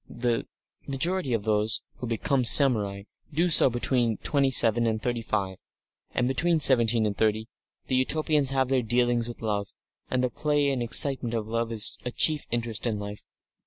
The 0.09 0.47
majority 0.87 1.31
of 1.31 1.43
those 1.43 1.83
who 1.97 2.07
become 2.07 2.43
samurai 2.43 3.03
do 3.31 3.49
so 3.49 3.69
between 3.69 4.17
twenty 4.17 4.49
seven 4.49 4.87
and 4.87 4.99
thirty 4.99 5.21
five. 5.21 5.57
And, 6.15 6.27
between 6.27 6.59
seventeen 6.59 7.05
and 7.05 7.15
thirty, 7.15 7.49
the 7.85 7.97
Utopians 7.97 8.49
have 8.49 8.69
their 8.69 8.81
dealings 8.81 9.27
with 9.27 9.43
love, 9.43 9.67
and 10.09 10.23
the 10.23 10.31
play 10.31 10.71
and 10.71 10.81
excitement 10.81 11.35
of 11.35 11.47
love 11.47 11.71
is 11.71 11.99
a 12.03 12.09
chief 12.09 12.47
interest 12.49 12.87
in 12.87 12.97
life. 12.97 13.27